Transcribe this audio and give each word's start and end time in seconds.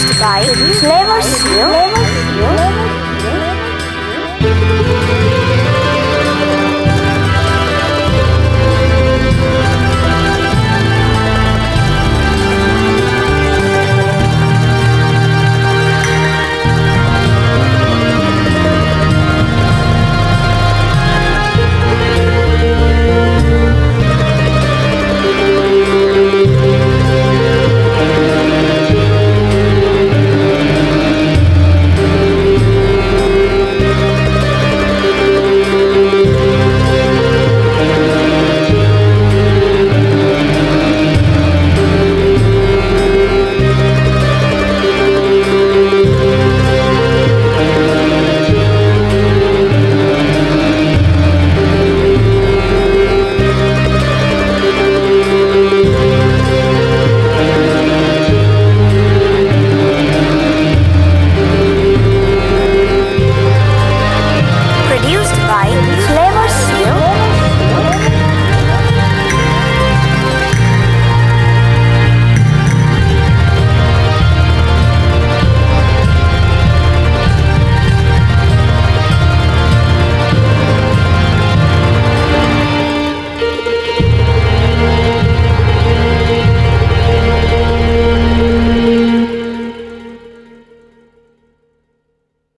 produced 0.00 0.20
by 0.20 0.44
Flavor 0.80 1.22
Seal. 1.22 1.70